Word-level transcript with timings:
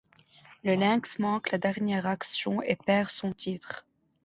Le 0.63 0.73
Lynx 0.73 1.19
manque 1.19 1.51
la 1.51 1.59
dernière 1.59 2.07
action 2.07 2.59
et 2.63 2.75
perd 2.75 3.07
son 3.11 3.31
titre. 3.33 3.85